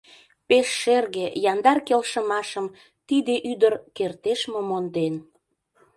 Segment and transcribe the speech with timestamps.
[0.47, 2.67] Пеш шерге, яндар келшымашым
[3.07, 5.15] Тиде ӱдыр кертеш мо монден?